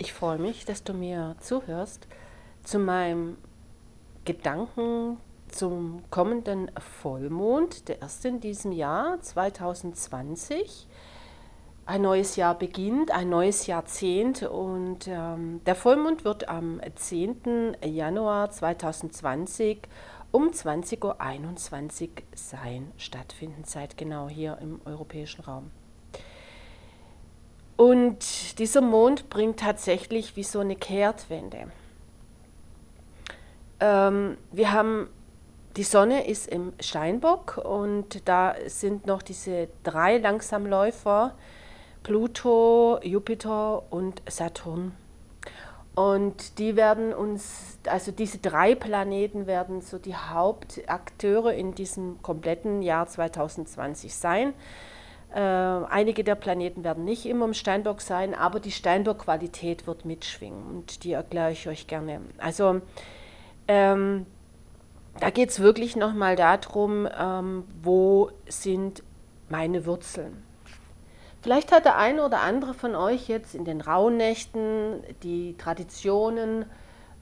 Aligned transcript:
Ich 0.00 0.12
freue 0.12 0.38
mich, 0.38 0.64
dass 0.64 0.84
du 0.84 0.94
mir 0.94 1.34
zuhörst 1.40 2.06
zu 2.62 2.78
meinem 2.78 3.36
Gedanken 4.24 5.16
zum 5.48 6.04
kommenden 6.08 6.70
Vollmond, 6.78 7.88
der 7.88 8.02
erste 8.02 8.28
in 8.28 8.38
diesem 8.38 8.70
Jahr 8.70 9.20
2020. 9.20 10.86
Ein 11.84 12.02
neues 12.02 12.36
Jahr 12.36 12.56
beginnt, 12.56 13.10
ein 13.10 13.28
neues 13.28 13.66
Jahrzehnt 13.66 14.44
und 14.44 15.08
ähm, 15.08 15.62
der 15.66 15.74
Vollmond 15.74 16.24
wird 16.24 16.48
am 16.48 16.80
10. 16.94 17.78
Januar 17.82 18.50
2020 18.52 19.80
um 20.30 20.50
20.21 20.50 22.02
Uhr 22.02 22.10
sein, 22.36 22.92
stattfinden, 22.98 23.64
zeitgenau 23.64 24.28
hier 24.28 24.58
im 24.60 24.80
europäischen 24.84 25.40
Raum. 25.40 25.72
Und 27.78 28.58
dieser 28.58 28.80
Mond 28.80 29.30
bringt 29.30 29.60
tatsächlich 29.60 30.34
wie 30.34 30.42
so 30.42 30.58
eine 30.58 30.74
Kehrtwende. 30.74 31.68
Ähm, 33.78 34.36
wir 34.50 34.72
haben, 34.72 35.08
die 35.76 35.84
Sonne 35.84 36.26
ist 36.26 36.48
im 36.48 36.72
Steinbock 36.80 37.58
und 37.58 38.28
da 38.28 38.56
sind 38.66 39.06
noch 39.06 39.22
diese 39.22 39.68
drei 39.84 40.18
Langsamläufer, 40.18 41.36
Pluto, 42.02 42.98
Jupiter 43.04 43.84
und 43.92 44.22
Saturn. 44.28 44.90
Und 45.94 46.58
die 46.58 46.74
werden 46.74 47.14
uns, 47.14 47.78
also 47.86 48.10
diese 48.10 48.38
drei 48.38 48.74
Planeten 48.74 49.46
werden 49.46 49.82
so 49.82 49.98
die 49.98 50.16
Hauptakteure 50.16 51.54
in 51.54 51.76
diesem 51.76 52.20
kompletten 52.22 52.82
Jahr 52.82 53.06
2020 53.06 54.16
sein. 54.16 54.52
Äh, 55.34 55.40
einige 55.40 56.24
der 56.24 56.36
Planeten 56.36 56.84
werden 56.84 57.04
nicht 57.04 57.26
immer 57.26 57.44
im 57.44 57.54
Steinbock 57.54 58.00
sein, 58.00 58.34
aber 58.34 58.60
die 58.60 58.70
Steinbock-Qualität 58.70 59.86
wird 59.86 60.04
mitschwingen 60.04 60.62
und 60.66 61.04
die 61.04 61.12
erkläre 61.12 61.52
ich 61.52 61.68
euch 61.68 61.86
gerne. 61.86 62.20
Also 62.38 62.80
ähm, 63.66 64.24
da 65.20 65.30
geht 65.30 65.50
es 65.50 65.60
wirklich 65.60 65.96
nochmal 65.96 66.34
darum, 66.34 67.06
ähm, 67.18 67.64
wo 67.82 68.30
sind 68.48 69.02
meine 69.50 69.84
Wurzeln. 69.84 70.42
Vielleicht 71.42 71.72
hat 71.72 71.84
der 71.84 71.96
eine 71.96 72.24
oder 72.24 72.40
andere 72.40 72.74
von 72.74 72.94
euch 72.94 73.28
jetzt 73.28 73.54
in 73.54 73.64
den 73.64 73.80
Rauhnächten 73.80 75.02
die 75.22 75.56
Traditionen 75.56 76.64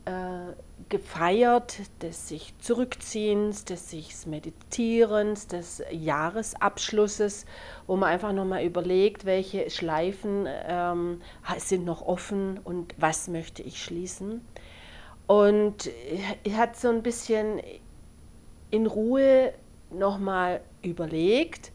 äh, 0.07 0.53
gefeiert 0.89 1.81
des 2.01 2.29
sich 2.29 2.55
Zurückziehens, 2.61 3.65
des 3.65 3.91
sich 3.91 4.15
Meditierens, 4.27 5.49
des 5.49 5.83
Jahresabschlusses, 5.91 7.45
wo 7.89 7.97
man 7.97 8.11
einfach 8.11 8.33
nochmal 8.33 8.65
überlegt, 8.65 9.25
welche 9.25 9.69
Schleifen 9.69 10.47
ähm, 10.49 11.21
sind 11.59 11.85
noch 11.85 12.03
offen 12.07 12.61
und 12.63 12.95
was 12.99 13.27
möchte 13.27 13.63
ich 13.63 13.83
schließen. 13.83 14.47
Und 15.27 15.91
hat 16.53 16.77
so 16.77 16.89
ein 16.89 17.03
bisschen 17.03 17.61
in 18.71 18.87
Ruhe 18.87 19.53
nochmal 19.91 20.61
überlegt, 20.83 21.73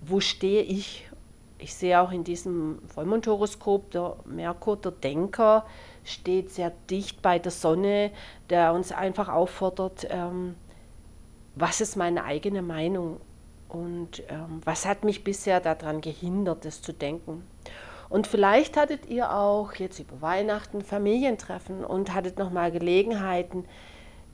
wo 0.00 0.20
stehe 0.20 0.62
ich 0.62 1.10
ich 1.58 1.74
sehe 1.74 2.00
auch 2.00 2.12
in 2.12 2.22
diesem 2.22 2.80
Vollmondhoroskop, 2.88 3.90
der 3.90 4.16
Merkur, 4.26 4.76
der 4.76 4.92
Denker, 4.92 5.64
steht 6.06 6.50
sehr 6.50 6.72
dicht 6.88 7.20
bei 7.20 7.38
der 7.38 7.52
Sonne, 7.52 8.10
der 8.48 8.72
uns 8.72 8.92
einfach 8.92 9.28
auffordert, 9.28 10.06
ähm, 10.08 10.54
was 11.54 11.80
ist 11.80 11.96
meine 11.96 12.24
eigene 12.24 12.62
Meinung 12.62 13.20
und 13.68 14.22
ähm, 14.28 14.60
was 14.64 14.86
hat 14.86 15.04
mich 15.04 15.24
bisher 15.24 15.60
daran 15.60 16.00
gehindert, 16.00 16.64
das 16.64 16.80
zu 16.80 16.92
denken. 16.92 17.44
Und 18.08 18.28
vielleicht 18.28 18.76
hattet 18.76 19.06
ihr 19.06 19.32
auch 19.32 19.74
jetzt 19.74 19.98
über 19.98 20.22
Weihnachten 20.22 20.82
Familientreffen 20.82 21.84
und 21.84 22.14
hattet 22.14 22.38
nochmal 22.38 22.70
Gelegenheiten 22.70 23.64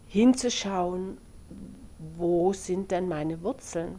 hinzuschauen, 0.09 1.17
wo 2.19 2.53
sind 2.53 2.91
denn 2.91 3.09
meine 3.09 3.43
Wurzeln? 3.43 3.99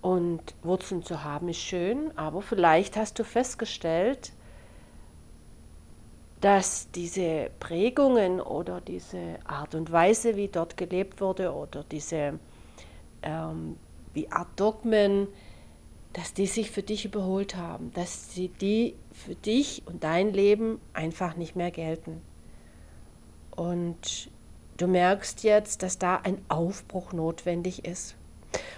Und 0.00 0.54
Wurzeln 0.62 1.02
zu 1.02 1.24
haben 1.24 1.48
ist 1.48 1.58
schön, 1.58 2.16
aber 2.16 2.40
vielleicht 2.40 2.96
hast 2.96 3.18
du 3.18 3.24
festgestellt, 3.24 4.32
dass 6.46 6.92
diese 6.92 7.50
Prägungen 7.58 8.40
oder 8.40 8.80
diese 8.80 9.40
Art 9.46 9.74
und 9.74 9.90
Weise, 9.90 10.36
wie 10.36 10.46
dort 10.46 10.76
gelebt 10.76 11.20
wurde, 11.20 11.52
oder 11.52 11.82
diese 11.82 12.38
ähm, 13.24 13.74
wie 14.14 14.30
Art 14.30 14.46
Dogmen, 14.54 15.26
dass 16.12 16.34
die 16.34 16.46
sich 16.46 16.70
für 16.70 16.84
dich 16.84 17.04
überholt 17.04 17.56
haben, 17.56 17.90
dass 17.94 18.32
sie 18.32 18.46
die 18.46 18.94
für 19.10 19.34
dich 19.34 19.82
und 19.86 20.04
dein 20.04 20.32
Leben 20.32 20.80
einfach 20.92 21.34
nicht 21.34 21.56
mehr 21.56 21.72
gelten. 21.72 22.22
Und 23.50 24.30
du 24.76 24.86
merkst 24.86 25.42
jetzt, 25.42 25.82
dass 25.82 25.98
da 25.98 26.14
ein 26.22 26.38
Aufbruch 26.48 27.12
notwendig 27.12 27.84
ist. 27.84 28.14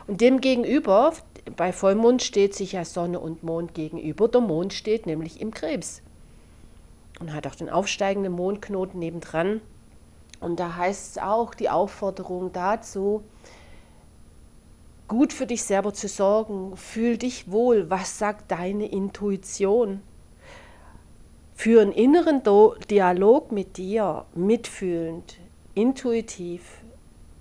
Und 0.07 0.23
dem 0.23 0.41
gegenüber, 0.41 1.13
bei 1.55 1.75
Vollmond 1.75 2.23
steht 2.23 2.55
sich 2.55 2.73
ja 2.73 2.87
Sonne 2.87 3.21
und 3.21 3.43
Mond 3.43 3.75
gegenüber. 3.75 4.27
Der 4.27 4.41
Mond 4.41 4.73
steht 4.73 5.05
nämlich 5.05 5.43
im 5.43 5.51
Krebs 5.51 6.01
und 7.21 7.35
hat 7.35 7.47
auch 7.47 7.55
den 7.55 7.71
aufsteigenden 7.71 8.33
Mondknoten 8.33 8.99
nebendran. 8.99 9.61
Und 10.41 10.61
da 10.61 10.77
heißt 10.77 11.17
es 11.17 11.23
auch 11.23 11.55
die 11.55 11.69
Aufforderung 11.69 12.53
dazu, 12.53 13.23
gut 15.09 15.33
für 15.33 15.47
dich 15.47 15.65
selber 15.65 15.93
zu 15.93 16.07
sorgen. 16.07 16.77
Fühl 16.77 17.17
dich 17.17 17.51
wohl. 17.51 17.91
Was 17.91 18.19
sagt 18.19 18.51
deine 18.51 18.87
Intuition? 18.87 20.03
Für 21.55 21.83
einen 21.83 21.93
inneren 21.93 22.43
Dialog 22.89 23.51
mit 23.51 23.79
dir, 23.79 24.27
mitfühlend, 24.35 25.39
intuitiv, 25.75 26.63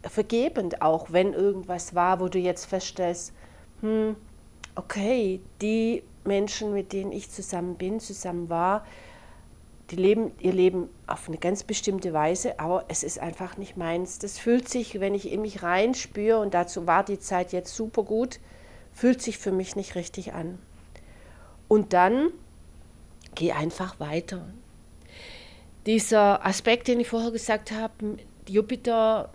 vergebend 0.02 0.82
auch, 0.82 1.12
wenn 1.12 1.34
irgendwas 1.34 1.94
war, 1.94 2.20
wo 2.20 2.28
du 2.28 2.40
jetzt 2.40 2.66
feststellst, 2.66 3.32
hm, 3.82 4.16
okay, 4.74 5.40
die 5.62 6.02
Menschen, 6.24 6.74
mit 6.74 6.94
denen 6.94 7.12
ich 7.12 7.30
zusammen 7.30 7.76
bin, 7.76 8.00
zusammen 8.00 8.50
war, 8.50 8.86
die 9.90 9.96
leben 9.96 10.32
ihr 10.40 10.54
Leben 10.54 10.90
auf 11.06 11.28
eine 11.28 11.38
ganz 11.38 11.64
bestimmte 11.64 12.14
Weise, 12.14 12.60
aber 12.60 12.86
es 12.90 13.04
ist 13.04 13.20
einfach 13.20 13.58
nicht 13.58 13.78
meins. 13.78 14.20
Das 14.20 14.38
fühlt 14.38 14.68
sich, 14.68 15.00
wenn 15.00 15.16
ich 15.16 15.32
in 15.32 15.42
mich 15.42 15.64
reinspüre, 15.64 16.40
und 16.40 16.54
dazu 16.54 16.88
war 16.88 17.04
die 17.04 17.20
Zeit 17.20 17.54
jetzt 17.54 17.76
super 17.76 18.04
gut, 18.04 18.40
fühlt 18.94 19.22
sich 19.22 19.38
für 19.38 19.52
mich 19.52 19.76
nicht 19.76 19.96
richtig 19.96 20.34
an. 20.34 20.60
Und 21.68 21.94
dann 21.94 22.30
geh 23.36 23.52
einfach 23.52 24.00
weiter. 24.00 24.46
Dieser 25.86 26.46
Aspekt, 26.46 26.88
den 26.88 27.00
ich 27.00 27.08
vorher 27.08 27.32
gesagt 27.32 27.72
habe, 27.72 28.18
Jupiter 28.48 29.30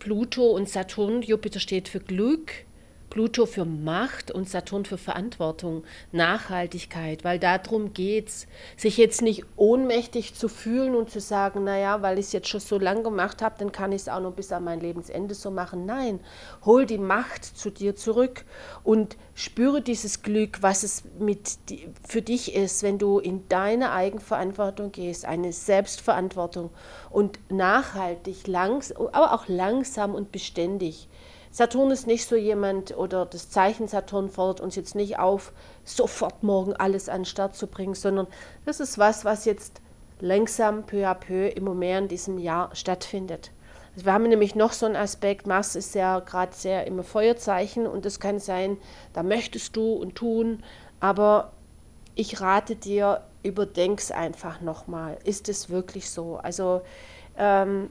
Pluto 0.00 0.46
und 0.50 0.68
Saturn. 0.68 1.22
Jupiter 1.22 1.60
steht 1.60 1.88
für 1.88 2.00
Glück, 2.00 2.52
Pluto 3.10 3.44
für 3.44 3.64
Macht 3.64 4.30
und 4.30 4.48
Saturn 4.48 4.84
für 4.84 4.96
Verantwortung, 4.96 5.82
Nachhaltigkeit, 6.12 7.24
weil 7.24 7.40
darum 7.40 7.92
geht 7.92 8.28
es, 8.28 8.46
sich 8.76 8.96
jetzt 8.96 9.20
nicht 9.20 9.44
ohnmächtig 9.56 10.34
zu 10.34 10.48
fühlen 10.48 10.94
und 10.94 11.10
zu 11.10 11.20
sagen, 11.20 11.64
naja, 11.64 12.02
weil 12.02 12.18
ich 12.18 12.26
es 12.26 12.32
jetzt 12.32 12.48
schon 12.48 12.60
so 12.60 12.78
lange 12.78 13.02
gemacht 13.02 13.42
habe, 13.42 13.56
dann 13.58 13.72
kann 13.72 13.90
ich 13.90 14.02
es 14.02 14.08
auch 14.08 14.20
noch 14.20 14.32
bis 14.32 14.52
an 14.52 14.64
mein 14.64 14.80
Lebensende 14.80 15.34
so 15.34 15.50
machen. 15.50 15.86
Nein, 15.86 16.20
hol 16.64 16.86
die 16.86 16.98
Macht 16.98 17.44
zu 17.44 17.70
dir 17.70 17.96
zurück 17.96 18.44
und 18.84 19.16
spüre 19.34 19.82
dieses 19.82 20.22
Glück, 20.22 20.62
was 20.62 20.84
es 20.84 21.02
mit 21.18 21.58
für 22.06 22.22
dich 22.22 22.54
ist, 22.54 22.84
wenn 22.84 22.98
du 22.98 23.18
in 23.18 23.48
deine 23.48 23.90
Eigenverantwortung 23.90 24.92
gehst, 24.92 25.24
eine 25.24 25.52
Selbstverantwortung 25.52 26.70
und 27.10 27.40
nachhaltig, 27.50 28.46
langs 28.46 28.92
aber 28.92 29.32
auch 29.32 29.48
langsam 29.48 30.14
und 30.14 30.30
beständig 30.30 31.08
Saturn 31.52 31.90
ist 31.90 32.06
nicht 32.06 32.26
so 32.26 32.36
jemand 32.36 32.96
oder 32.96 33.26
das 33.26 33.50
Zeichen 33.50 33.88
Saturn 33.88 34.30
fordert 34.30 34.60
uns 34.60 34.76
jetzt 34.76 34.94
nicht 34.94 35.18
auf, 35.18 35.52
sofort 35.84 36.42
morgen 36.42 36.74
alles 36.74 37.08
an 37.08 37.20
den 37.20 37.24
Start 37.24 37.56
zu 37.56 37.66
bringen, 37.66 37.94
sondern 37.94 38.28
das 38.66 38.78
ist 38.78 38.98
was, 38.98 39.24
was 39.24 39.44
jetzt 39.44 39.80
langsam, 40.20 40.84
peu 40.84 41.08
à 41.08 41.14
peu, 41.14 41.48
immer 41.48 41.74
mehr 41.74 41.98
in 41.98 42.08
diesem 42.08 42.38
Jahr 42.38 42.74
stattfindet. 42.74 43.50
Also 43.94 44.06
wir 44.06 44.12
haben 44.12 44.28
nämlich 44.28 44.54
noch 44.54 44.72
so 44.72 44.86
einen 44.86 44.94
Aspekt, 44.96 45.48
Mars 45.48 45.74
ist 45.74 45.96
ja 45.96 46.20
gerade 46.20 46.54
sehr 46.54 46.86
im 46.86 47.02
Feuerzeichen 47.02 47.86
und 47.86 48.06
es 48.06 48.20
kann 48.20 48.38
sein, 48.38 48.76
da 49.12 49.24
möchtest 49.24 49.74
du 49.74 49.94
und 49.94 50.14
tun, 50.14 50.62
aber 51.00 51.50
ich 52.14 52.40
rate 52.40 52.76
dir, 52.76 53.22
überdenk's 53.42 54.12
einfach 54.12 54.60
nochmal. 54.60 55.18
Ist 55.24 55.48
es 55.48 55.70
wirklich 55.70 56.10
so? 56.10 56.36
Also 56.36 56.82
ähm, 57.36 57.90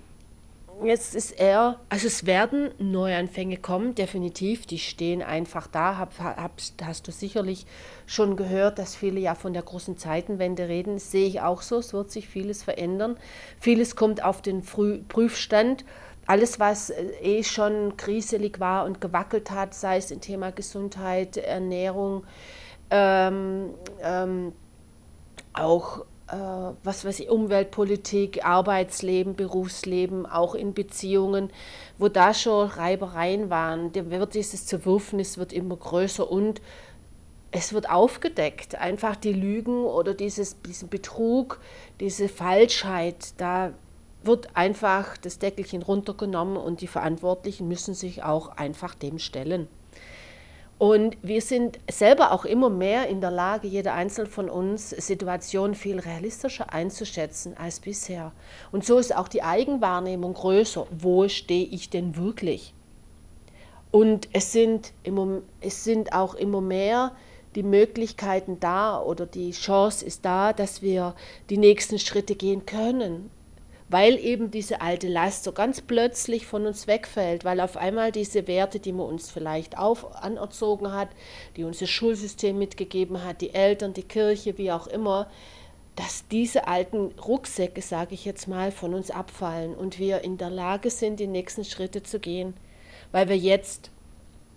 jetzt 0.83 1.15
ist 1.15 1.31
er, 1.31 1.79
also 1.89 2.07
es 2.07 2.25
werden 2.25 2.71
Neuanfänge 2.77 3.57
kommen, 3.57 3.95
definitiv, 3.95 4.65
die 4.65 4.79
stehen 4.79 5.21
einfach 5.21 5.67
da. 5.67 5.97
Hab, 5.97 6.19
hab, 6.19 6.53
hast 6.83 7.07
du 7.07 7.11
sicherlich 7.11 7.65
schon 8.05 8.35
gehört, 8.35 8.79
dass 8.79 8.95
viele 8.95 9.19
ja 9.19 9.35
von 9.35 9.53
der 9.53 9.63
großen 9.63 9.97
Zeitenwende 9.97 10.67
reden. 10.67 10.95
Das 10.95 11.11
sehe 11.11 11.27
ich 11.27 11.41
auch 11.41 11.61
so, 11.61 11.77
es 11.77 11.93
wird 11.93 12.11
sich 12.11 12.27
vieles 12.27 12.63
verändern. 12.63 13.17
Vieles 13.59 13.95
kommt 13.95 14.23
auf 14.23 14.41
den 14.41 14.63
Früh 14.63 14.99
Prüfstand. 15.07 15.85
Alles, 16.25 16.59
was 16.59 16.91
äh, 16.91 17.03
eh 17.21 17.43
schon 17.43 17.97
kriselig 17.97 18.59
war 18.59 18.85
und 18.85 19.01
gewackelt 19.01 19.51
hat, 19.51 19.73
sei 19.73 19.97
es 19.97 20.11
im 20.11 20.21
Thema 20.21 20.51
Gesundheit, 20.51 21.37
Ernährung, 21.37 22.23
ähm, 22.91 23.71
ähm, 24.01 24.53
auch 25.53 26.05
was 26.83 27.05
weiß 27.05 27.19
ich, 27.21 27.29
Umweltpolitik, 27.29 28.45
Arbeitsleben, 28.45 29.35
Berufsleben, 29.35 30.25
auch 30.25 30.53
in 30.55 30.73
Beziehungen, 30.73 31.49
wo 31.97 32.07
da 32.07 32.33
schon 32.33 32.67
Reibereien 32.67 33.49
waren, 33.49 33.91
da 33.91 34.09
wird 34.09 34.35
dieses 34.35 34.65
Zerwürfnis 34.65 35.37
wird 35.37 35.53
immer 35.53 35.75
größer 35.75 36.29
und 36.29 36.61
es 37.51 37.73
wird 37.73 37.89
aufgedeckt, 37.89 38.75
einfach 38.75 39.15
die 39.15 39.33
Lügen 39.33 39.83
oder 39.83 40.13
dieses, 40.13 40.61
diesen 40.61 40.89
Betrug, 40.89 41.59
diese 41.99 42.29
Falschheit, 42.29 43.33
da 43.37 43.73
wird 44.21 44.55
einfach 44.55 45.17
das 45.17 45.39
Deckelchen 45.39 45.81
runtergenommen 45.81 46.57
und 46.57 46.81
die 46.81 46.87
Verantwortlichen 46.87 47.67
müssen 47.67 47.93
sich 47.93 48.23
auch 48.23 48.49
einfach 48.49 48.93
dem 48.93 49.17
stellen. 49.17 49.67
Und 50.79 51.17
wir 51.21 51.41
sind 51.41 51.77
selber 51.91 52.31
auch 52.31 52.45
immer 52.45 52.69
mehr 52.69 53.09
in 53.09 53.19
der 53.19 53.31
Lage, 53.31 53.67
jeder 53.67 53.93
Einzelne 53.95 54.29
von 54.29 54.49
uns, 54.49 54.91
Situationen 54.91 55.75
viel 55.75 55.99
realistischer 55.99 56.73
einzuschätzen 56.73 57.57
als 57.57 57.81
bisher. 57.81 58.31
Und 58.71 58.85
so 58.85 58.97
ist 58.97 59.13
auch 59.13 59.27
die 59.27 59.43
Eigenwahrnehmung 59.43 60.33
größer. 60.33 60.87
Wo 60.89 61.27
stehe 61.27 61.65
ich 61.65 61.89
denn 61.89 62.15
wirklich? 62.15 62.73
Und 63.91 64.29
es 64.31 64.53
sind, 64.53 64.93
immer, 65.03 65.41
es 65.59 65.83
sind 65.83 66.13
auch 66.13 66.33
immer 66.33 66.61
mehr 66.61 67.11
die 67.55 67.63
Möglichkeiten 67.63 68.61
da 68.61 69.01
oder 69.01 69.25
die 69.25 69.51
Chance 69.51 70.05
ist 70.05 70.23
da, 70.23 70.53
dass 70.53 70.81
wir 70.81 71.13
die 71.49 71.57
nächsten 71.57 71.99
Schritte 71.99 72.35
gehen 72.35 72.65
können 72.65 73.29
weil 73.89 74.17
eben 74.19 74.51
diese 74.51 74.81
alte 74.81 75.07
Last 75.07 75.43
so 75.43 75.51
ganz 75.51 75.81
plötzlich 75.81 76.45
von 76.45 76.65
uns 76.67 76.85
wegfällt, 76.87 77.43
weil 77.43 77.59
auf 77.59 77.75
einmal 77.75 78.11
diese 78.11 78.47
Werte, 78.47 78.79
die 78.79 78.91
man 78.91 79.07
uns 79.07 79.31
vielleicht 79.31 79.77
auf, 79.77 80.15
anerzogen 80.23 80.93
hat, 80.93 81.09
die 81.57 81.63
uns 81.63 81.79
das 81.79 81.89
Schulsystem 81.89 82.57
mitgegeben 82.57 83.23
hat, 83.23 83.41
die 83.41 83.53
Eltern, 83.53 83.93
die 83.93 84.03
Kirche, 84.03 84.57
wie 84.57 84.71
auch 84.71 84.87
immer, 84.87 85.29
dass 85.95 86.27
diese 86.29 86.67
alten 86.67 87.11
Rucksäcke, 87.19 87.81
sage 87.81 88.13
ich 88.13 88.23
jetzt 88.23 88.47
mal, 88.47 88.71
von 88.71 88.93
uns 88.93 89.11
abfallen 89.11 89.75
und 89.75 89.99
wir 89.99 90.23
in 90.23 90.37
der 90.37 90.49
Lage 90.49 90.91
sind, 90.91 91.19
die 91.19 91.27
nächsten 91.27 91.65
Schritte 91.65 92.03
zu 92.03 92.19
gehen, 92.19 92.53
weil 93.11 93.27
wir 93.27 93.37
jetzt, 93.37 93.91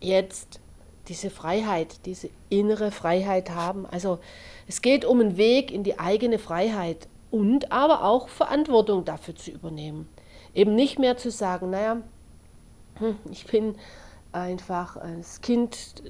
jetzt 0.00 0.60
diese 1.08 1.30
Freiheit, 1.30 2.06
diese 2.06 2.28
innere 2.48 2.92
Freiheit 2.92 3.50
haben. 3.50 3.86
Also 3.86 4.20
es 4.68 4.82
geht 4.82 5.04
um 5.04 5.20
einen 5.20 5.36
Weg 5.36 5.72
in 5.72 5.82
die 5.82 5.98
eigene 5.98 6.38
Freiheit 6.38 7.08
und 7.32 7.72
aber 7.72 8.04
auch 8.04 8.28
Verantwortung 8.28 9.04
dafür 9.04 9.34
zu 9.34 9.50
übernehmen. 9.50 10.06
Eben 10.54 10.74
nicht 10.74 10.98
mehr 10.98 11.16
zu 11.16 11.30
sagen, 11.30 11.70
naja, 11.70 12.02
hm, 12.98 13.16
ich 13.32 13.46
bin 13.46 13.74
einfach 14.32 14.98
als 14.98 15.40
Kind, 15.40 16.02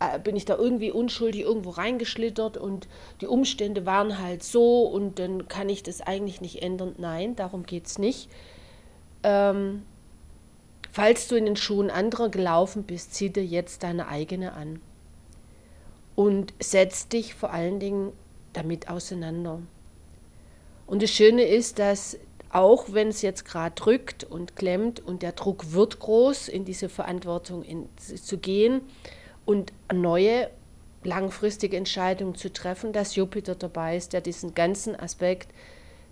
äh, 0.00 0.18
bin 0.18 0.36
ich 0.36 0.46
da 0.46 0.56
irgendwie 0.56 0.90
unschuldig 0.90 1.42
irgendwo 1.42 1.70
reingeschlittert 1.70 2.56
und 2.56 2.88
die 3.20 3.26
Umstände 3.26 3.84
waren 3.84 4.18
halt 4.18 4.42
so 4.42 4.84
und 4.84 5.18
dann 5.18 5.48
kann 5.48 5.68
ich 5.68 5.82
das 5.82 6.00
eigentlich 6.00 6.40
nicht 6.40 6.62
ändern. 6.62 6.94
Nein, 6.96 7.36
darum 7.36 7.64
geht 7.64 7.84
es 7.84 7.98
nicht. 7.98 8.30
Ähm, 9.22 9.82
falls 10.90 11.28
du 11.28 11.36
in 11.36 11.44
den 11.44 11.56
Schuhen 11.56 11.90
anderer 11.90 12.30
gelaufen 12.30 12.84
bist, 12.84 13.14
zieh 13.14 13.28
dir 13.28 13.44
jetzt 13.44 13.82
deine 13.82 14.08
eigene 14.08 14.54
an 14.54 14.80
und 16.14 16.54
setz 16.58 17.06
dich 17.08 17.34
vor 17.34 17.52
allen 17.52 17.80
Dingen 17.80 18.12
damit 18.54 18.88
auseinander. 18.88 19.60
Und 20.86 21.02
das 21.02 21.10
Schöne 21.10 21.44
ist, 21.44 21.78
dass 21.78 22.18
auch 22.50 22.92
wenn 22.92 23.08
es 23.08 23.22
jetzt 23.22 23.44
gerade 23.44 23.74
drückt 23.74 24.22
und 24.24 24.54
klemmt 24.54 25.00
und 25.00 25.22
der 25.22 25.32
Druck 25.32 25.72
wird 25.72 25.98
groß, 25.98 26.48
in 26.48 26.64
diese 26.64 26.88
Verantwortung 26.88 27.64
in, 27.64 27.88
zu 27.98 28.38
gehen 28.38 28.80
und 29.44 29.72
neue 29.92 30.50
langfristige 31.02 31.76
Entscheidungen 31.76 32.34
zu 32.34 32.52
treffen, 32.52 32.92
dass 32.92 33.16
Jupiter 33.16 33.54
dabei 33.54 33.96
ist, 33.96 34.12
der 34.12 34.20
diesen 34.20 34.54
ganzen 34.54 34.98
Aspekt 34.98 35.48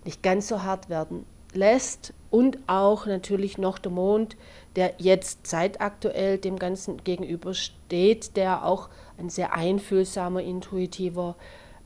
nicht 0.03 0.21
ganz 0.21 0.49
so 0.49 0.63
hart 0.63 0.89
werden 0.89 1.25
lässt 1.53 2.13
und 2.29 2.57
auch 2.67 3.05
natürlich 3.05 3.57
noch 3.57 3.77
der 3.79 3.91
Mond, 3.91 4.35
der 4.75 4.95
jetzt 4.97 5.45
zeitaktuell 5.45 6.37
dem 6.37 6.57
Ganzen 6.57 7.03
gegenübersteht, 7.03 8.35
der 8.35 8.65
auch 8.65 8.89
ein 9.17 9.29
sehr 9.29 9.53
einfühlsamer, 9.53 10.41
intuitiver 10.41 11.35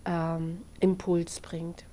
ähm, 0.06 0.62
Impuls 0.80 1.42
bringt. 1.42 1.87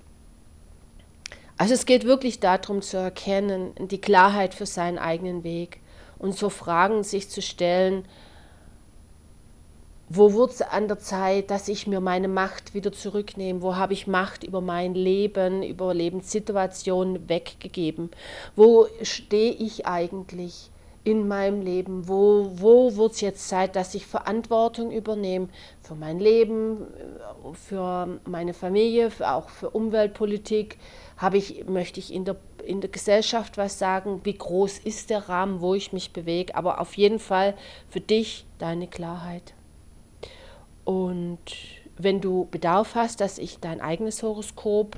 Also 1.56 1.74
es 1.74 1.86
geht 1.86 2.04
wirklich 2.04 2.40
darum 2.40 2.82
zu 2.82 2.96
erkennen, 2.96 3.72
die 3.78 4.00
Klarheit 4.00 4.54
für 4.54 4.66
seinen 4.66 4.98
eigenen 4.98 5.44
Weg 5.44 5.80
und 6.18 6.36
so 6.36 6.48
Fragen 6.48 7.04
sich 7.04 7.28
zu 7.28 7.42
stellen, 7.42 8.04
wo 10.08 10.34
wird 10.34 10.50
es 10.50 10.62
an 10.62 10.86
der 10.88 10.98
Zeit, 10.98 11.50
dass 11.50 11.68
ich 11.68 11.86
mir 11.86 12.00
meine 12.00 12.28
Macht 12.28 12.74
wieder 12.74 12.92
zurücknehme? 12.92 13.62
Wo 13.62 13.76
habe 13.76 13.94
ich 13.94 14.06
Macht 14.06 14.44
über 14.44 14.60
mein 14.60 14.94
Leben, 14.94 15.62
über 15.62 15.94
Lebenssituationen 15.94 17.28
weggegeben? 17.28 18.10
Wo 18.54 18.86
stehe 19.02 19.52
ich 19.52 19.86
eigentlich? 19.86 20.70
In 21.04 21.28
meinem 21.28 21.60
Leben? 21.60 22.08
Wo, 22.08 22.50
wo 22.54 22.96
wird 22.96 23.12
es 23.12 23.20
jetzt 23.20 23.48
Zeit, 23.48 23.76
dass 23.76 23.94
ich 23.94 24.06
Verantwortung 24.06 24.90
übernehme 24.90 25.48
für 25.82 25.94
mein 25.94 26.18
Leben, 26.18 26.86
für 27.52 28.18
meine 28.24 28.54
Familie, 28.54 29.10
auch 29.20 29.50
für 29.50 29.70
Umweltpolitik? 29.70 30.78
Habe 31.18 31.36
ich, 31.36 31.66
möchte 31.66 32.00
ich 32.00 32.12
in 32.12 32.24
der, 32.24 32.36
in 32.64 32.80
der 32.80 32.90
Gesellschaft 32.90 33.58
was 33.58 33.78
sagen? 33.78 34.22
Wie 34.24 34.36
groß 34.36 34.78
ist 34.78 35.10
der 35.10 35.28
Rahmen, 35.28 35.60
wo 35.60 35.74
ich 35.74 35.92
mich 35.92 36.12
bewege? 36.12 36.56
Aber 36.56 36.80
auf 36.80 36.96
jeden 36.96 37.18
Fall 37.18 37.54
für 37.88 38.00
dich 38.00 38.46
deine 38.58 38.88
Klarheit. 38.88 39.54
Und 40.84 41.38
wenn 41.96 42.20
du 42.20 42.48
Bedarf 42.50 42.94
hast, 42.94 43.20
dass 43.20 43.38
ich 43.38 43.60
dein 43.60 43.80
eigenes 43.80 44.22
Horoskop 44.22 44.96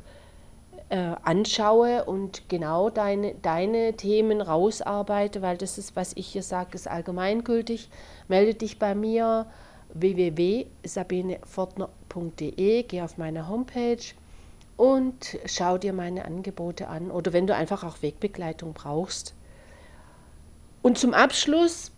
äh, 0.88 1.14
anschaue 1.22 2.04
und 2.04 2.48
genau 2.48 2.88
deine, 2.90 3.34
deine 3.36 3.94
Themen 3.94 4.40
rausarbeite, 4.40 5.42
weil 5.42 5.56
das 5.56 5.78
ist, 5.78 5.96
was 5.96 6.12
ich 6.14 6.28
hier 6.28 6.44
sage, 6.44 6.74
ist 6.74 6.88
allgemeingültig. 6.88 7.88
Melde 8.28 8.54
dich 8.54 8.78
bei 8.78 8.94
mir 8.94 9.46
www.sabinefortner.de, 9.94 12.84
geh 12.84 13.02
auf 13.02 13.18
meine 13.18 13.48
Homepage 13.48 14.14
und 14.76 15.38
schau 15.46 15.78
dir 15.78 15.92
meine 15.92 16.24
Angebote 16.24 16.88
an 16.88 17.10
oder 17.10 17.32
wenn 17.32 17.46
du 17.46 17.54
einfach 17.54 17.82
auch 17.82 18.02
Wegbegleitung 18.02 18.72
brauchst. 18.72 19.34
Und 20.82 20.98
zum 20.98 21.14
Abschluss 21.14 21.90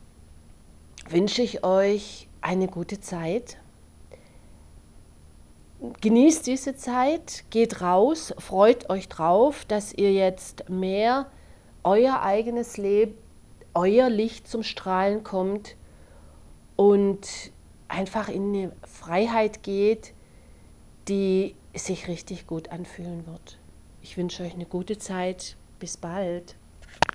wünsche 1.09 1.43
ich 1.43 1.65
euch 1.65 2.29
eine 2.41 2.69
gute 2.69 3.01
Zeit 3.01 3.59
genießt 6.01 6.47
diese 6.47 6.77
Zeit, 6.77 7.45
geht 7.51 7.81
raus, 7.81 8.35
freut 8.39 8.91
euch 8.91 9.09
drauf, 9.09 9.65
dass 9.67 9.93
ihr 9.93 10.13
jetzt 10.13 10.69
mehr 10.69 11.31
euer 11.85 12.23
eigenes 12.23 12.77
Leben, 12.77 13.15
euer 13.75 14.09
Licht 14.09 14.49
zum 14.49 14.63
Strahlen 14.63 15.23
kommt 15.23 15.77
und 16.77 17.29
einfach 17.87 18.29
in 18.29 18.55
eine 18.55 18.73
Freiheit 18.85 19.63
geht, 19.63 20.13
die 21.09 21.55
sich 21.75 22.09
richtig 22.09 22.47
gut 22.47 22.71
anfühlen 22.71 23.27
wird. 23.27 23.59
Ich 24.03 24.17
wünsche 24.17 24.43
euch 24.43 24.55
eine 24.55 24.67
gute 24.67 24.99
Zeit. 24.99 25.57
Bis 25.79 25.97
bald. 25.97 26.57